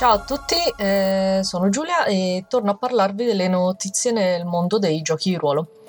Ciao 0.00 0.12
a 0.12 0.20
tutti, 0.20 0.56
eh, 0.78 1.40
sono 1.42 1.68
Giulia 1.68 2.06
e 2.06 2.46
torno 2.48 2.70
a 2.70 2.74
parlarvi 2.74 3.26
delle 3.26 3.48
notizie 3.48 4.12
nel 4.12 4.46
mondo 4.46 4.78
dei 4.78 5.02
giochi 5.02 5.28
di 5.28 5.36
ruolo. 5.36 5.82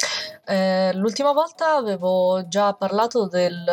Eh, 0.45 0.91
l'ultima 0.95 1.31
volta 1.31 1.75
avevo 1.75 2.45
già 2.49 2.73
parlato 2.73 3.27
del, 3.27 3.63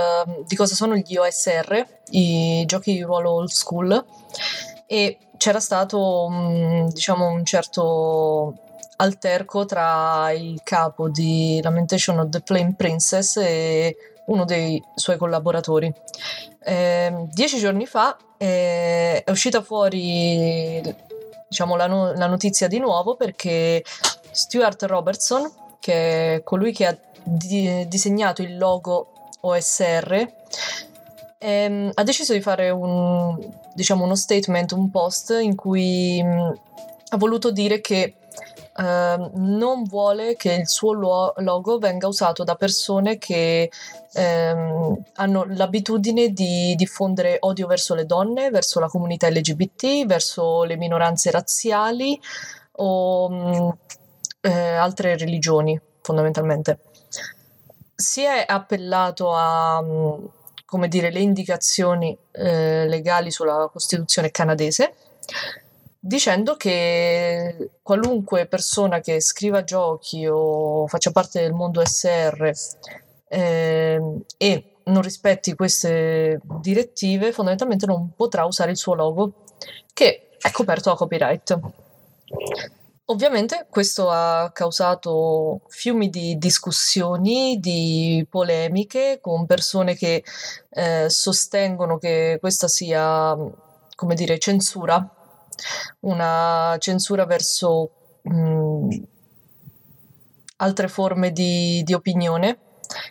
di 0.46 0.54
cosa 0.54 0.76
sono 0.76 0.94
gli 0.94 1.16
OSR, 1.16 1.84
i 2.10 2.62
giochi 2.66 2.92
di 2.92 3.02
ruolo 3.02 3.32
old 3.32 3.48
school, 3.48 4.04
e 4.86 5.18
c'era 5.38 5.58
stato 5.58 6.26
un, 6.26 6.88
diciamo 6.88 7.30
un 7.30 7.44
certo 7.44 8.58
alterco 8.94 9.64
tra 9.64 10.30
il 10.30 10.60
capo 10.62 11.08
di 11.08 11.58
Lamentation 11.60 12.20
of 12.20 12.28
the 12.28 12.42
Flame 12.44 12.74
Princess 12.76 13.38
e 13.38 13.96
uno 14.26 14.44
dei 14.44 14.80
suoi 14.94 15.16
collaboratori. 15.16 15.92
Eh, 16.62 17.26
dieci 17.32 17.58
giorni 17.58 17.86
fa 17.86 18.16
eh, 18.38 19.22
è 19.24 19.30
uscita 19.30 19.62
fuori 19.62 20.80
diciamo, 21.48 21.76
la, 21.76 21.86
no- 21.86 22.12
la, 22.12 22.26
notizia 22.26 22.68
di 22.68 22.78
nuovo 22.78 23.16
perché 23.16 23.82
Stuart 24.30 24.82
Robertson, 24.84 25.50
che 25.80 26.36
è 26.36 26.42
colui 26.42 26.72
che 26.72 26.86
ha 26.86 26.96
di- 27.22 27.86
disegnato 27.88 28.42
il 28.42 28.56
logo 28.56 29.12
OSR, 29.40 30.32
ehm, 31.38 31.90
ha 31.94 32.02
deciso 32.04 32.32
di 32.32 32.40
fare 32.40 32.70
un, 32.70 33.36
diciamo, 33.74 34.04
uno 34.04 34.14
statement, 34.14 34.72
un 34.72 34.90
post 34.90 35.36
in 35.40 35.54
cui 35.54 36.22
mh, 36.22 36.60
ha 37.10 37.16
voluto 37.16 37.50
dire 37.50 37.80
che 37.80 38.14
Uh, 38.78 39.32
non 39.34 39.82
vuole 39.82 40.36
che 40.36 40.52
il 40.52 40.68
suo 40.68 40.92
lo- 40.92 41.34
logo 41.38 41.78
venga 41.78 42.06
usato 42.06 42.44
da 42.44 42.54
persone 42.54 43.18
che 43.18 43.72
um, 44.14 45.02
hanno 45.14 45.44
l'abitudine 45.48 46.28
di 46.28 46.76
diffondere 46.76 47.38
odio 47.40 47.66
verso 47.66 47.96
le 47.96 48.06
donne, 48.06 48.50
verso 48.50 48.78
la 48.78 48.86
comunità 48.86 49.28
LGBT, 49.28 50.06
verso 50.06 50.62
le 50.62 50.76
minoranze 50.76 51.32
razziali 51.32 52.20
o 52.76 53.26
um, 53.26 53.76
eh, 54.42 54.74
altre 54.74 55.16
religioni, 55.16 55.80
fondamentalmente. 56.00 56.78
Si 57.96 58.22
è 58.22 58.44
appellato 58.46 59.32
a 59.34 59.82
come 60.68 60.88
dire, 60.88 61.10
le 61.10 61.20
indicazioni 61.20 62.16
eh, 62.30 62.86
legali 62.86 63.30
sulla 63.30 63.70
Costituzione 63.72 64.30
canadese 64.30 64.94
dicendo 66.00 66.56
che 66.56 67.70
qualunque 67.82 68.46
persona 68.46 69.00
che 69.00 69.20
scriva 69.20 69.64
giochi 69.64 70.26
o 70.26 70.86
faccia 70.86 71.10
parte 71.10 71.40
del 71.40 71.52
mondo 71.52 71.84
SR 71.84 72.52
eh, 73.28 74.00
e 74.36 74.72
non 74.84 75.02
rispetti 75.02 75.54
queste 75.54 76.40
direttive 76.60 77.32
fondamentalmente 77.32 77.86
non 77.86 78.12
potrà 78.14 78.44
usare 78.44 78.70
il 78.70 78.76
suo 78.76 78.94
logo 78.94 79.44
che 79.92 80.30
è 80.38 80.50
coperto 80.50 80.90
da 80.90 80.96
copyright. 80.96 81.58
Ovviamente 83.06 83.66
questo 83.70 84.10
ha 84.10 84.50
causato 84.52 85.62
fiumi 85.68 86.10
di 86.10 86.36
discussioni, 86.36 87.58
di 87.58 88.24
polemiche 88.28 89.18
con 89.20 89.46
persone 89.46 89.94
che 89.96 90.22
eh, 90.70 91.06
sostengono 91.08 91.96
che 91.98 92.36
questa 92.38 92.68
sia, 92.68 93.34
come 93.94 94.14
dire, 94.14 94.38
censura 94.38 95.17
una 96.00 96.76
censura 96.78 97.24
verso 97.26 97.90
mh, 98.22 98.96
altre 100.56 100.88
forme 100.88 101.32
di, 101.32 101.82
di 101.84 101.94
opinione 101.94 102.58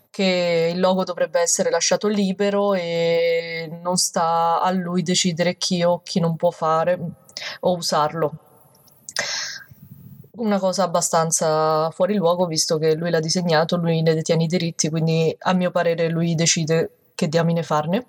che 0.10 0.72
il 0.74 0.80
logo 0.80 1.04
dovrebbe 1.04 1.40
essere 1.40 1.70
lasciato 1.70 2.08
libero 2.08 2.74
e 2.74 3.70
non 3.82 3.98
sta 3.98 4.60
a 4.62 4.72
lui 4.72 5.04
decidere 5.04 5.58
chi 5.58 5.84
o 5.84 6.02
chi 6.04 6.20
non 6.20 6.36
può 6.36 6.50
fare 6.50 7.00
o 7.62 7.76
usarlo. 7.76 8.40
Una 10.38 10.60
cosa 10.60 10.84
abbastanza 10.84 11.90
fuori 11.92 12.16
luogo 12.16 12.46
visto 12.46 12.78
che 12.78 12.96
lui 12.96 13.10
l'ha 13.10 13.20
disegnato, 13.20 13.76
lui 13.76 14.02
ne 14.02 14.14
detiene 14.14 14.44
i 14.44 14.48
diritti, 14.48 14.90
quindi 14.90 15.36
a 15.40 15.54
mio 15.54 15.72
parere 15.72 16.10
lui 16.10 16.36
decide 16.36 16.92
che 17.16 17.28
diamine 17.28 17.64
farne 17.64 18.06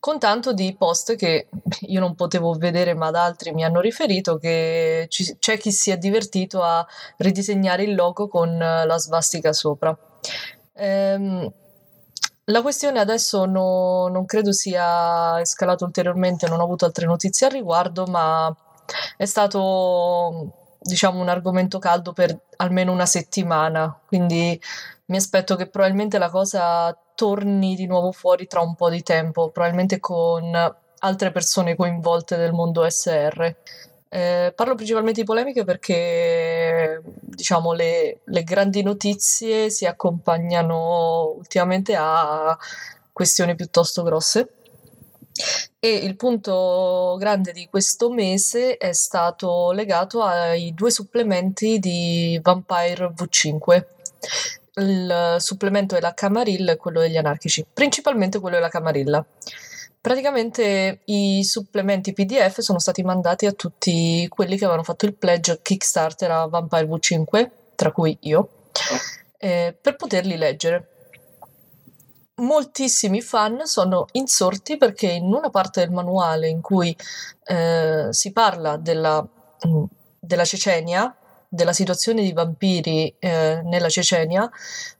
con 0.00 0.18
tanto 0.18 0.52
di 0.52 0.74
post 0.76 1.16
che 1.16 1.48
io 1.88 2.00
non 2.00 2.14
potevo 2.14 2.52
vedere 2.54 2.94
ma 2.94 3.10
da 3.10 3.24
altri 3.24 3.52
mi 3.52 3.64
hanno 3.64 3.80
riferito 3.80 4.38
che 4.38 5.06
ci, 5.08 5.36
c'è 5.38 5.58
chi 5.58 5.72
si 5.72 5.90
è 5.90 5.98
divertito 5.98 6.62
a 6.62 6.86
ridisegnare 7.18 7.82
il 7.82 7.94
logo 7.94 8.28
con 8.28 8.56
la 8.56 8.98
svastica 8.98 9.52
sopra. 9.52 9.96
Ehm, 10.74 11.52
la 12.44 12.62
questione 12.62 12.98
adesso 12.98 13.44
no, 13.44 14.08
non 14.08 14.24
credo 14.24 14.52
sia 14.52 15.38
escalata 15.40 15.84
ulteriormente, 15.84 16.48
non 16.48 16.60
ho 16.60 16.64
avuto 16.64 16.86
altre 16.86 17.04
notizie 17.04 17.46
al 17.46 17.52
riguardo, 17.52 18.06
ma 18.06 18.54
è 19.16 19.26
stato 19.26 20.76
diciamo 20.80 21.20
un 21.20 21.28
argomento 21.28 21.78
caldo 21.78 22.12
per 22.14 22.38
almeno 22.56 22.92
una 22.92 23.04
settimana, 23.04 24.00
quindi 24.06 24.58
mi 25.06 25.16
aspetto 25.16 25.56
che 25.56 25.68
probabilmente 25.68 26.16
la 26.18 26.30
cosa 26.30 26.96
torni 27.18 27.74
di 27.74 27.86
nuovo 27.86 28.12
fuori 28.12 28.46
tra 28.46 28.60
un 28.60 28.76
po' 28.76 28.88
di 28.88 29.02
tempo, 29.02 29.50
probabilmente 29.50 29.98
con 29.98 30.54
altre 31.00 31.32
persone 31.32 31.74
coinvolte 31.74 32.36
nel 32.36 32.52
mondo 32.52 32.88
SR. 32.88 33.56
Eh, 34.08 34.52
parlo 34.54 34.76
principalmente 34.76 35.20
di 35.20 35.26
polemiche 35.26 35.64
perché 35.64 37.02
diciamo 37.02 37.72
le, 37.72 38.20
le, 38.24 38.42
grandi 38.44 38.82
notizie 38.82 39.68
si 39.68 39.84
accompagnano 39.84 41.34
ultimamente 41.36 41.96
a 41.98 42.56
questioni 43.12 43.56
piuttosto 43.56 44.04
grosse. 44.04 44.52
E 45.80 45.88
il 45.90 46.14
punto 46.14 47.16
grande 47.18 47.50
di 47.50 47.66
questo 47.68 48.10
mese 48.10 48.76
è 48.76 48.92
stato 48.92 49.72
legato 49.72 50.22
ai 50.22 50.72
due 50.72 50.92
supplementi 50.92 51.80
di 51.80 52.38
Vampire 52.40 53.08
V5 53.08 53.84
il 54.78 55.36
supplemento 55.38 55.94
della 55.94 56.14
Camarilla 56.14 56.72
e 56.72 56.76
quello 56.76 57.00
degli 57.00 57.16
anarchici, 57.16 57.64
principalmente 57.72 58.40
quello 58.40 58.56
della 58.56 58.68
Camarilla. 58.68 59.24
Praticamente 60.00 61.00
i 61.06 61.42
supplementi 61.44 62.12
PDF 62.12 62.60
sono 62.60 62.78
stati 62.78 63.02
mandati 63.02 63.46
a 63.46 63.52
tutti 63.52 64.26
quelli 64.28 64.56
che 64.56 64.64
avevano 64.64 64.84
fatto 64.84 65.06
il 65.06 65.14
pledge 65.14 65.58
Kickstarter 65.60 66.30
a 66.30 66.46
Vampire 66.46 66.86
V5, 66.86 67.50
tra 67.74 67.90
cui 67.90 68.16
io, 68.22 68.48
eh, 69.38 69.76
per 69.80 69.96
poterli 69.96 70.36
leggere. 70.36 70.88
Moltissimi 72.36 73.20
fan 73.20 73.66
sono 73.66 74.06
insorti 74.12 74.76
perché 74.76 75.08
in 75.10 75.32
una 75.32 75.50
parte 75.50 75.80
del 75.80 75.90
manuale 75.90 76.48
in 76.48 76.60
cui 76.60 76.96
eh, 77.44 78.06
si 78.10 78.32
parla 78.32 78.76
della, 78.76 79.26
della 80.20 80.44
Cecenia, 80.44 81.14
della 81.48 81.72
situazione 81.72 82.22
di 82.22 82.32
vampiri 82.32 83.14
eh, 83.18 83.62
nella 83.64 83.88
Cecenia 83.88 84.50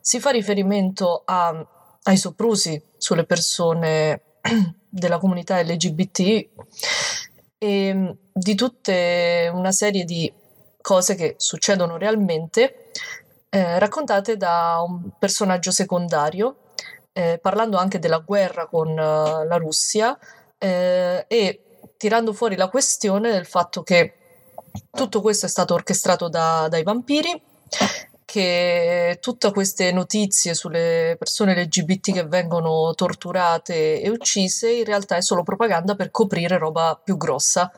si 0.00 0.18
fa 0.18 0.30
riferimento 0.30 1.22
a, 1.24 1.66
ai 2.02 2.16
soprusi 2.16 2.82
sulle 2.96 3.24
persone 3.24 4.22
della 4.88 5.18
comunità 5.18 5.60
LGBT 5.60 6.48
e 7.58 8.16
di 8.32 8.54
tutte 8.54 9.50
una 9.52 9.72
serie 9.72 10.04
di 10.04 10.32
cose 10.80 11.14
che 11.14 11.34
succedono 11.36 11.96
realmente 11.96 12.90
eh, 13.50 13.78
raccontate 13.78 14.36
da 14.36 14.82
un 14.86 15.10
personaggio 15.18 15.70
secondario 15.70 16.56
eh, 17.12 17.38
parlando 17.42 17.78
anche 17.78 17.98
della 17.98 18.18
guerra 18.18 18.66
con 18.66 18.90
uh, 18.90 18.94
la 18.94 19.56
Russia 19.56 20.16
eh, 20.56 21.24
e 21.26 21.62
tirando 21.96 22.32
fuori 22.32 22.54
la 22.54 22.68
questione 22.68 23.30
del 23.32 23.44
fatto 23.44 23.82
che 23.82 24.14
tutto 24.90 25.20
questo 25.20 25.46
è 25.46 25.48
stato 25.48 25.74
orchestrato 25.74 26.28
da, 26.28 26.68
dai 26.68 26.82
vampiri, 26.82 27.42
che 28.24 29.16
tutte 29.22 29.50
queste 29.52 29.90
notizie 29.90 30.52
sulle 30.52 31.16
persone 31.18 31.62
LGBT 31.64 32.12
che 32.12 32.24
vengono 32.24 32.92
torturate 32.94 34.02
e 34.02 34.10
uccise 34.10 34.70
in 34.70 34.84
realtà 34.84 35.16
è 35.16 35.22
solo 35.22 35.42
propaganda 35.42 35.94
per 35.94 36.10
coprire 36.10 36.58
roba 36.58 37.00
più 37.02 37.16
grossa. 37.16 37.72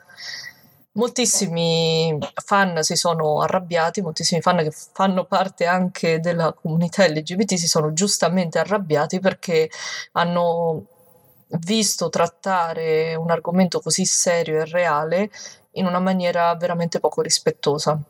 Moltissimi 0.95 2.19
fan 2.35 2.83
si 2.83 2.97
sono 2.97 3.43
arrabbiati, 3.43 4.03
moltissimi 4.03 4.41
fan 4.41 4.57
che 4.65 4.73
fanno 4.73 5.25
parte 5.25 5.67
anche 5.67 6.19
della 6.19 6.53
comunità 6.53 7.07
LGBT 7.07 7.55
si 7.55 7.69
sono 7.69 7.93
giustamente 7.93 8.59
arrabbiati 8.59 9.21
perché 9.21 9.71
hanno 10.13 10.85
visto 11.61 12.09
trattare 12.09 13.15
un 13.15 13.31
argomento 13.31 13.81
così 13.81 14.05
serio 14.05 14.61
e 14.61 14.65
reale 14.65 15.31
in 15.73 15.87
una 15.87 16.01
maniera 16.01 16.55
veramente 16.57 17.01
poco 17.01 17.23
rispettosa. 17.23 18.01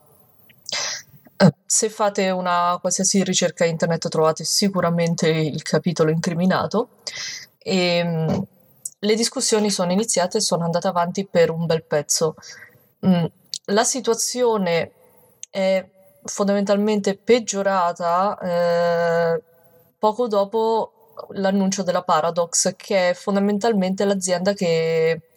Eh, 1.37 1.53
se 1.65 1.89
fate 1.89 2.29
una 2.29 2.77
qualsiasi 2.79 3.23
ricerca 3.23 3.65
internet 3.65 4.07
trovate 4.09 4.43
sicuramente 4.43 5.27
il 5.27 5.61
capitolo 5.63 6.11
incriminato 6.11 6.89
e 7.57 7.97
ehm, 7.97 8.45
le 8.99 9.15
discussioni 9.15 9.71
sono 9.71 9.91
iniziate 9.91 10.37
e 10.37 10.41
sono 10.41 10.65
andate 10.65 10.87
avanti 10.87 11.25
per 11.25 11.49
un 11.49 11.65
bel 11.65 11.83
pezzo. 11.83 12.35
Mm, 13.05 13.25
la 13.65 13.83
situazione 13.83 14.91
è 15.49 15.83
fondamentalmente 16.23 17.17
peggiorata 17.17 18.37
eh, 18.37 19.43
poco 19.97 20.27
dopo 20.27 20.93
l'annuncio 21.31 21.83
della 21.83 22.03
Paradox, 22.03 22.75
che 22.75 23.09
è 23.09 23.13
fondamentalmente 23.13 24.05
l'azienda 24.05 24.53
che 24.53 25.29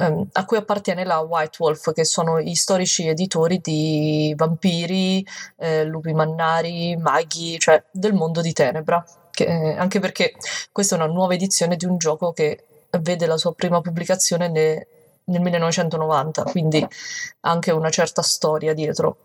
ehm, 0.00 0.28
a 0.32 0.44
cui 0.44 0.56
appartiene 0.56 1.04
la 1.04 1.20
White 1.20 1.56
Wolf, 1.60 1.92
che 1.92 2.04
sono 2.04 2.40
gli 2.40 2.54
storici 2.54 3.06
editori 3.06 3.60
di 3.60 4.32
vampiri, 4.36 5.24
eh, 5.56 5.84
lupi 5.84 6.12
mannari, 6.12 6.96
maghi, 6.96 7.58
cioè 7.58 7.82
del 7.90 8.14
mondo 8.14 8.40
di 8.40 8.52
Tenebra. 8.52 9.04
Che, 9.30 9.44
eh, 9.44 9.76
anche 9.76 10.00
perché 10.00 10.34
questa 10.72 10.96
è 10.96 10.98
una 10.98 11.12
nuova 11.12 11.34
edizione 11.34 11.76
di 11.76 11.84
un 11.84 11.98
gioco 11.98 12.32
che 12.32 12.64
vede 13.00 13.26
la 13.26 13.36
sua 13.36 13.54
prima 13.54 13.80
pubblicazione 13.80 14.48
ne, 14.48 14.86
nel 15.24 15.40
1990, 15.40 16.42
quindi 16.44 16.86
anche 17.40 17.70
una 17.70 17.90
certa 17.90 18.22
storia 18.22 18.74
dietro. 18.74 19.16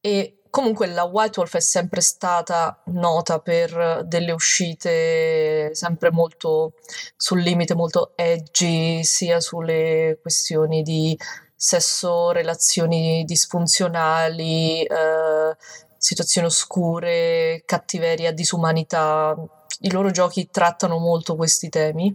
E 0.00 0.36
Comunque 0.50 0.88
la 0.88 1.04
White 1.04 1.38
Wolf 1.38 1.54
è 1.54 1.60
sempre 1.60 2.00
stata 2.00 2.82
nota 2.86 3.38
per 3.38 4.02
delle 4.04 4.32
uscite 4.32 5.72
sempre 5.74 6.10
molto 6.10 6.72
sul 7.20 7.42
limite, 7.42 7.74
molto 7.74 8.12
edgy, 8.14 9.04
sia 9.04 9.40
sulle 9.40 10.18
questioni 10.22 10.82
di 10.82 11.18
sesso, 11.54 12.30
relazioni 12.30 13.24
disfunzionali, 13.26 14.82
eh, 14.84 15.54
situazioni 15.98 16.46
oscure, 16.46 17.62
cattiveria, 17.66 18.32
disumanità. 18.32 19.36
I 19.80 19.90
loro 19.90 20.10
giochi 20.10 20.48
trattano 20.50 20.96
molto 20.96 21.36
questi 21.36 21.68
temi 21.68 22.14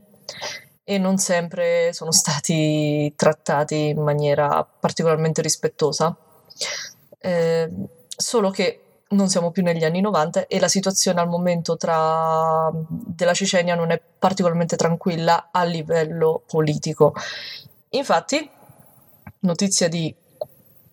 e 0.84 0.98
non 0.98 1.18
sempre 1.18 1.94
sono 1.94 2.12
stati 2.12 3.14
trattati 3.16 3.90
in 3.90 4.02
maniera 4.02 4.64
particolarmente 4.64 5.44
rispettosa. 5.44 6.18
Eh, 7.20 7.70
solo 8.08 8.50
che 8.50 8.85
non 9.08 9.30
siamo 9.30 9.52
più 9.52 9.62
negli 9.62 9.84
anni 9.84 10.02
90 10.02 10.48
e 10.48 10.60
la 10.60 10.68
situazione 10.68 11.22
al 11.22 11.28
momento 11.28 11.78
tra, 11.78 12.72
della 12.74 13.34
Cecenia 13.34 13.76
non 13.76 13.92
è 13.92 14.02
particolarmente 14.20 14.76
tranquilla 14.76 15.50
a 15.52 15.64
livello 15.64 16.42
politico. 16.48 17.14
Infatti, 17.90 18.50
notizia 19.40 19.88
di 19.88 20.14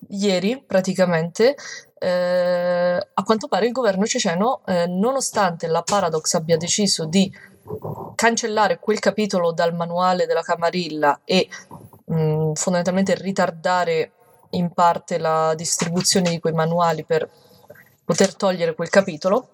ieri 0.09 0.63
praticamente, 0.65 1.57
eh, 1.99 3.09
a 3.15 3.23
quanto 3.25 3.49
pare 3.49 3.67
il 3.67 3.73
governo 3.73 4.05
ceceno, 4.05 4.61
eh, 4.67 4.87
nonostante 4.87 5.67
la 5.67 5.83
Paradox 5.83 6.35
abbia 6.35 6.57
deciso 6.57 7.07
di 7.07 7.33
cancellare 8.15 8.79
quel 8.79 8.99
capitolo 8.99 9.53
dal 9.53 9.75
manuale 9.75 10.27
della 10.27 10.43
Camarilla 10.43 11.21
e 11.25 11.49
mh, 12.05 12.53
fondamentalmente 12.53 13.15
ritardare 13.15 14.13
in 14.51 14.73
parte 14.73 15.19
la 15.19 15.55
distribuzione 15.55 16.31
di 16.31 16.41
quei 16.41 16.53
manuali 16.53 17.05
per 17.05 17.29
poter 18.13 18.35
togliere 18.35 18.75
quel 18.75 18.91
capitolo. 18.91 19.49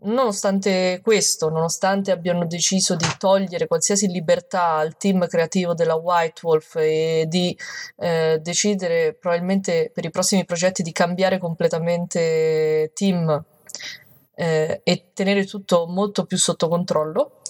Nonostante 0.00 1.00
questo, 1.02 1.48
nonostante 1.48 2.12
abbiano 2.12 2.46
deciso 2.46 2.94
di 2.94 3.06
togliere 3.18 3.66
qualsiasi 3.66 4.06
libertà 4.08 4.74
al 4.74 4.96
team 4.96 5.26
creativo 5.26 5.74
della 5.74 5.96
White 5.96 6.40
Wolf 6.44 6.76
e 6.76 7.24
di 7.26 7.56
eh, 7.96 8.38
decidere 8.40 9.14
probabilmente 9.14 9.90
per 9.92 10.04
i 10.04 10.10
prossimi 10.10 10.44
progetti 10.44 10.82
di 10.82 10.92
cambiare 10.92 11.38
completamente 11.38 12.92
team 12.94 13.44
eh, 14.34 14.80
e 14.84 15.10
tenere 15.14 15.46
tutto 15.46 15.86
molto 15.88 16.26
più 16.26 16.36
sotto 16.36 16.68
controllo, 16.68 17.40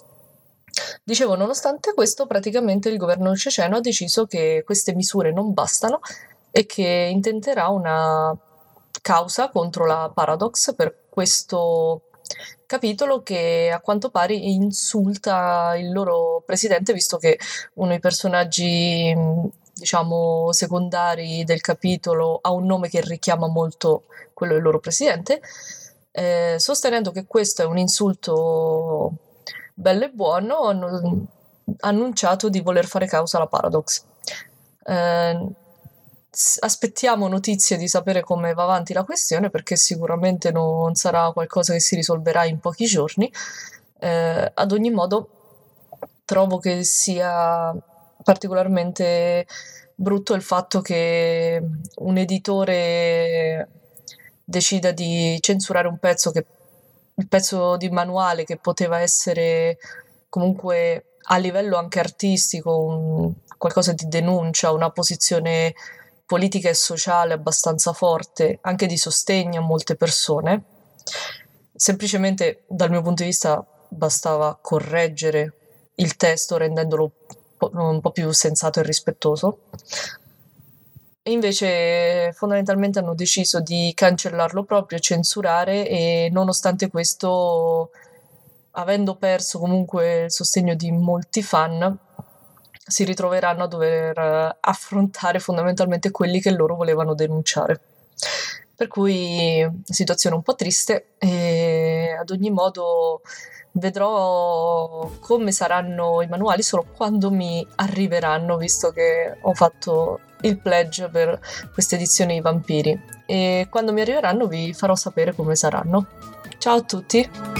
dicevo, 1.02 1.34
nonostante 1.34 1.92
questo, 1.92 2.26
praticamente 2.26 2.88
il 2.88 2.96
governo 2.96 3.34
ceceno 3.36 3.76
ha 3.76 3.80
deciso 3.80 4.24
che 4.24 4.62
queste 4.64 4.94
misure 4.94 5.32
non 5.32 5.52
bastano 5.52 5.98
e 6.50 6.64
che 6.64 7.10
intenterà 7.12 7.68
una 7.68 8.34
causa 9.08 9.48
contro 9.48 9.86
la 9.86 10.10
Paradox 10.12 10.74
per 10.74 11.04
questo 11.08 12.02
capitolo 12.66 13.22
che 13.22 13.70
a 13.72 13.80
quanto 13.80 14.10
pare 14.10 14.34
insulta 14.34 15.74
il 15.78 15.90
loro 15.90 16.42
presidente, 16.44 16.92
visto 16.92 17.16
che 17.16 17.38
uno 17.76 17.88
dei 17.88 18.00
personaggi, 18.00 19.16
diciamo, 19.72 20.52
secondari 20.52 21.42
del 21.44 21.62
capitolo 21.62 22.38
ha 22.42 22.52
un 22.52 22.66
nome 22.66 22.90
che 22.90 23.00
richiama 23.00 23.48
molto 23.48 24.04
quello 24.34 24.52
del 24.52 24.62
loro 24.62 24.78
presidente, 24.78 25.40
eh, 26.10 26.56
sostenendo 26.58 27.10
che 27.10 27.24
questo 27.24 27.62
è 27.62 27.64
un 27.64 27.78
insulto 27.78 29.12
bello 29.72 30.04
e 30.04 30.10
buono, 30.10 30.64
hanno 30.64 31.26
annunciato 31.80 32.50
di 32.50 32.60
voler 32.60 32.84
fare 32.84 33.06
causa 33.06 33.38
alla 33.38 33.46
Paradox. 33.46 34.04
Eh, 34.84 35.48
aspettiamo 36.60 37.26
notizie 37.26 37.76
di 37.76 37.88
sapere 37.88 38.22
come 38.22 38.54
va 38.54 38.62
avanti 38.62 38.92
la 38.92 39.04
questione 39.04 39.50
perché 39.50 39.76
sicuramente 39.76 40.52
non 40.52 40.94
sarà 40.94 41.32
qualcosa 41.32 41.72
che 41.72 41.80
si 41.80 41.96
risolverà 41.96 42.44
in 42.44 42.60
pochi 42.60 42.86
giorni. 42.86 43.30
Eh, 44.00 44.52
ad 44.54 44.72
ogni 44.72 44.90
modo 44.90 45.30
trovo 46.24 46.58
che 46.58 46.84
sia 46.84 47.74
particolarmente 48.22 49.46
brutto 49.94 50.34
il 50.34 50.42
fatto 50.42 50.80
che 50.80 51.60
un 51.96 52.16
editore 52.16 53.68
decida 54.44 54.92
di 54.92 55.38
censurare 55.40 55.88
un 55.88 55.98
pezzo 55.98 56.30
che 56.30 56.46
il 57.14 57.26
pezzo 57.26 57.76
di 57.76 57.90
manuale 57.90 58.44
che 58.44 58.58
poteva 58.58 59.00
essere 59.00 59.78
comunque 60.28 61.16
a 61.30 61.36
livello 61.36 61.76
anche 61.76 61.98
artistico 61.98 62.78
un, 62.78 63.32
qualcosa 63.56 63.92
di 63.92 64.06
denuncia, 64.06 64.70
una 64.70 64.90
posizione 64.90 65.74
politica 66.28 66.68
e 66.68 66.74
sociale 66.74 67.32
abbastanza 67.32 67.94
forte, 67.94 68.58
anche 68.60 68.86
di 68.86 68.98
sostegno 68.98 69.60
a 69.60 69.64
molte 69.64 69.96
persone. 69.96 70.62
Semplicemente 71.74 72.64
dal 72.68 72.90
mio 72.90 73.00
punto 73.00 73.22
di 73.22 73.30
vista 73.30 73.66
bastava 73.88 74.58
correggere 74.60 75.54
il 75.94 76.16
testo 76.16 76.58
rendendolo 76.58 77.12
un 77.72 78.00
po' 78.02 78.10
più 78.10 78.30
sensato 78.30 78.80
e 78.80 78.82
rispettoso. 78.82 79.60
E 81.22 81.32
invece 81.32 82.32
fondamentalmente 82.34 82.98
hanno 82.98 83.14
deciso 83.14 83.60
di 83.60 83.92
cancellarlo 83.94 84.64
proprio, 84.64 84.98
censurare 84.98 85.88
e 85.88 86.28
nonostante 86.30 86.90
questo, 86.90 87.90
avendo 88.72 89.16
perso 89.16 89.58
comunque 89.58 90.24
il 90.24 90.30
sostegno 90.30 90.74
di 90.74 90.92
molti 90.92 91.42
fan, 91.42 91.98
si 92.88 93.04
ritroveranno 93.04 93.64
a 93.64 93.68
dover 93.68 94.18
eh, 94.18 94.56
affrontare 94.60 95.38
fondamentalmente 95.38 96.10
quelli 96.10 96.40
che 96.40 96.50
loro 96.50 96.74
volevano 96.74 97.14
denunciare. 97.14 97.80
Per 98.74 98.88
cui 98.88 99.66
situazione 99.84 100.36
un 100.36 100.42
po' 100.42 100.54
triste 100.54 101.10
e 101.18 102.16
ad 102.18 102.30
ogni 102.30 102.50
modo 102.50 103.20
vedrò 103.72 105.10
come 105.20 105.52
saranno 105.52 106.22
i 106.22 106.28
manuali 106.28 106.62
solo 106.62 106.86
quando 106.96 107.30
mi 107.30 107.66
arriveranno, 107.76 108.56
visto 108.56 108.90
che 108.90 109.36
ho 109.40 109.54
fatto 109.54 110.20
il 110.42 110.58
pledge 110.58 111.08
per 111.08 111.40
questa 111.72 111.96
edizione 111.96 112.34
di 112.34 112.40
Vampiri 112.40 113.16
e 113.26 113.66
quando 113.68 113.92
mi 113.92 114.00
arriveranno 114.00 114.46
vi 114.46 114.72
farò 114.72 114.94
sapere 114.94 115.34
come 115.34 115.56
saranno. 115.56 116.06
Ciao 116.58 116.76
a 116.76 116.82
tutti! 116.82 117.57